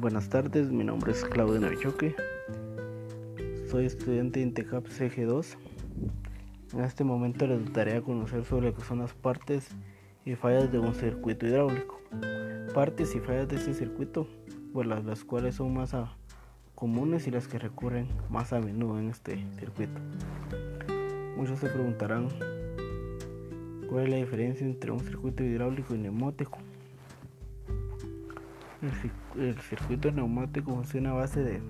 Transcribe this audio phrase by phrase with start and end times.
[0.00, 2.16] Buenas tardes, mi nombre es Claudio Navichoque.
[3.70, 5.58] Soy estudiante de INTECAP CG2.
[6.72, 9.68] En este momento les daré a conocer sobre lo que son las partes
[10.24, 12.00] y fallas de un circuito hidráulico.
[12.72, 14.26] Partes y fallas de este circuito,
[14.72, 15.94] pues las, cuales son más
[16.74, 20.00] comunes y las que recurren más a menudo en este circuito.
[21.36, 22.28] Muchos se preguntarán
[23.86, 26.58] cuál es la diferencia entre un circuito hidráulico y neumático.
[28.82, 31.60] El, circuito neumático funciona a base de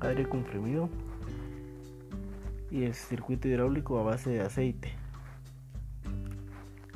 [0.00, 0.88] aire comprimido
[2.72, 4.92] y el circuito hidráulico a base de aceite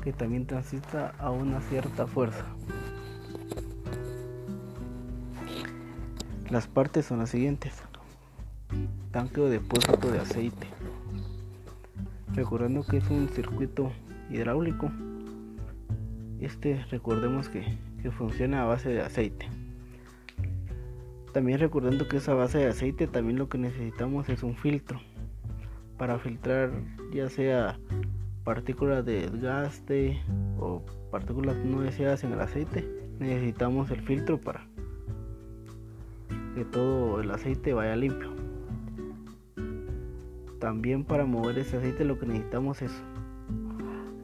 [0.03, 2.45] que también transita a una cierta fuerza.
[6.51, 7.75] Las partes son las siguientes.
[9.13, 10.67] Tanque o depósito de aceite.
[12.35, 13.93] Recordando que es un circuito
[14.31, 14.91] hidráulico,
[16.41, 19.49] este recordemos que que funciona a base de aceite.
[21.33, 25.01] También recordando que esa base de aceite también lo que necesitamos es un filtro
[25.99, 26.71] para filtrar
[27.13, 27.79] ya sea
[28.45, 30.23] partículas de desgaste
[30.59, 32.89] o partículas no deseadas en el aceite.
[33.19, 34.67] Necesitamos el filtro para
[36.55, 38.33] que todo el aceite vaya limpio.
[40.61, 42.93] También para mover ese aceite lo que necesitamos es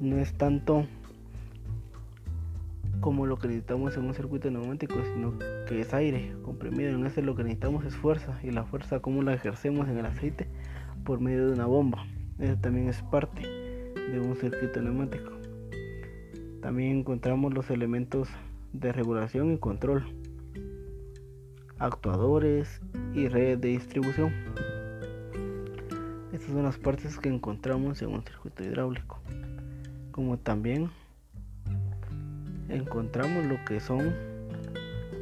[0.00, 0.86] no es tanto
[3.05, 5.34] como lo que necesitamos en un circuito neumático, sino
[5.69, 6.88] que es aire comprimido.
[6.88, 10.06] En este lo que necesitamos es fuerza y la fuerza como la ejercemos en el
[10.06, 10.48] aceite
[11.05, 12.06] por medio de una bomba.
[12.38, 15.33] Eso también es parte de un circuito neumático.
[16.62, 18.30] También encontramos los elementos
[18.72, 20.06] de regulación y control,
[21.78, 22.80] actuadores
[23.12, 24.33] y redes de distribución.
[26.33, 29.20] Estas son las partes que encontramos en un circuito hidráulico,
[30.11, 30.89] como también
[32.68, 34.14] encontramos lo que son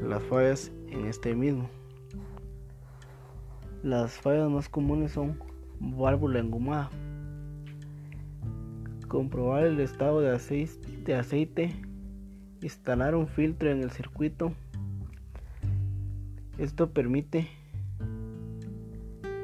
[0.02, 1.68] las fallas en este mismo.
[3.82, 5.38] Las fallas más comunes son
[5.80, 6.90] válvula engomada,
[9.08, 11.72] comprobar el estado de aceite, de aceite,
[12.60, 14.52] instalar un filtro en el circuito.
[16.58, 17.48] Esto permite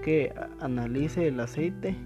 [0.05, 1.97] que analice el aceite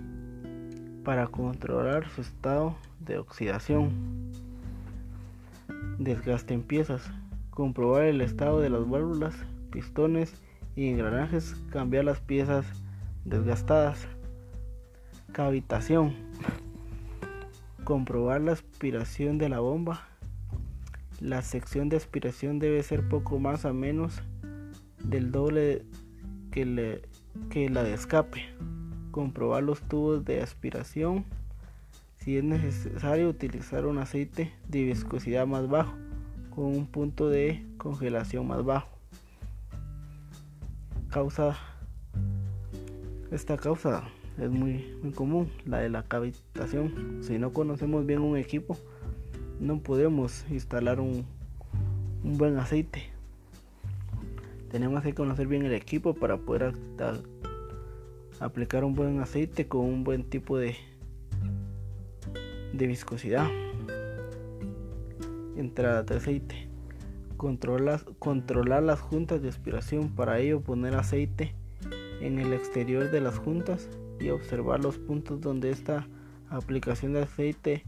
[1.04, 4.21] para controlar su estado de oxidación
[5.98, 7.10] desgaste en piezas,
[7.50, 9.34] comprobar el estado de las válvulas,
[9.70, 10.34] pistones
[10.74, 12.66] y engranajes, cambiar las piezas
[13.24, 14.06] desgastadas,
[15.32, 16.14] cavitación,
[17.84, 20.06] comprobar la aspiración de la bomba,
[21.20, 24.20] la sección de aspiración debe ser poco más o menos
[25.04, 25.84] del doble
[26.50, 27.02] que,
[27.50, 28.42] que la de escape,
[29.10, 31.24] comprobar los tubos de aspiración,
[32.22, 35.92] si es necesario utilizar un aceite de viscosidad más bajo
[36.54, 38.88] con un punto de congelación más bajo.
[41.10, 41.56] Causa
[43.32, 44.04] esta causa
[44.38, 47.22] es muy, muy común, la de la cavitación.
[47.22, 48.76] Si no conocemos bien un equipo,
[49.58, 51.24] no podemos instalar un,
[52.22, 53.02] un buen aceite.
[54.70, 56.72] Tenemos que conocer bien el equipo para poder
[58.38, 60.76] aplicar un buen aceite con un buen tipo de,
[62.72, 63.48] de viscosidad.
[65.56, 66.68] Entrada de aceite.
[67.36, 70.10] Controlar, las juntas de aspiración.
[70.10, 71.54] Para ello poner aceite
[72.20, 73.88] en el exterior de las juntas
[74.20, 76.06] y observar los puntos donde esta
[76.48, 77.84] aplicación de aceite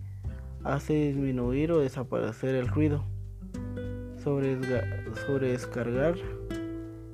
[0.65, 3.05] hace disminuir o desaparecer el ruido.
[4.23, 4.59] Sobre,
[5.27, 6.15] sobre descargar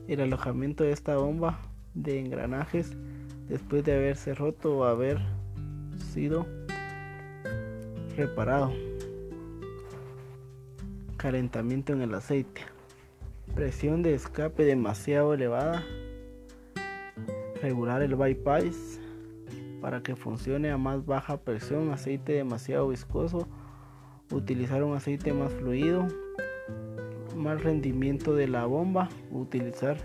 [0.07, 1.61] el alojamiento de esta bomba
[1.95, 2.97] de engranajes
[3.49, 5.19] después de haberse roto o haber
[6.13, 6.47] sido
[8.17, 8.73] reparado.
[11.17, 12.63] Calentamiento en el aceite.
[13.55, 15.85] Presión de escape demasiado elevada.
[17.61, 19.01] Regular el bypass
[19.81, 21.91] para que funcione a más baja presión.
[21.91, 23.49] Aceite demasiado viscoso.
[24.31, 26.07] Utilizar un aceite más fluido.
[27.37, 29.09] Más rendimiento de la bomba.
[29.31, 29.99] Utilizar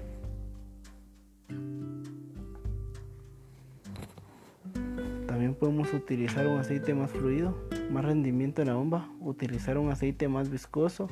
[5.59, 7.55] Podemos utilizar un aceite más fluido
[7.89, 11.07] más rendimiento en la bomba, utilizar un aceite más viscoso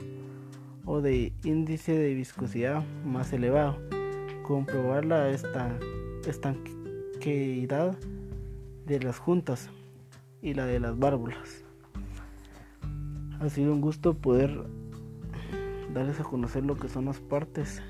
[0.86, 3.78] o de índice de viscosidad más elevado,
[4.44, 5.78] comprobar la esta,
[6.28, 7.98] estanqueidad
[8.86, 9.70] de las juntas
[10.42, 11.64] y la de las válvulas.
[13.40, 14.66] Ha sido un gusto poder
[15.94, 17.82] darles a conocer lo que son las partes,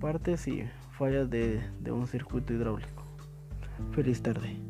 [0.00, 3.09] partes y fallas de un circuito hidráulico.
[3.92, 4.69] Feliz tarde.